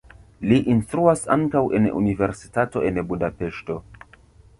Li 0.51 0.55
instruas 0.75 1.21
ankaŭ 1.35 1.61
en 1.79 1.85
universitato 1.99 2.83
en 2.91 2.97
Budapeŝto. 3.13 3.77